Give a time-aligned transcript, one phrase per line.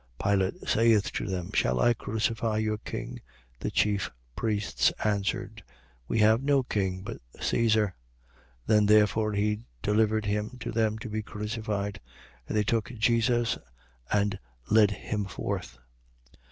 [0.19, 3.19] Pilate saith to them: shall I crucify your king?
[3.59, 5.63] The chief priests answered:
[6.07, 7.93] We have no king but Caesar.
[8.61, 8.61] 19:16.
[8.65, 12.01] Then therefore he delivered him to them to be crucified.
[12.47, 13.59] And they took Jesus
[14.11, 14.39] and
[14.71, 15.77] led him forth.